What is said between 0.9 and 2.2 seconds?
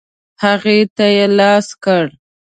ته یې لاس کړ.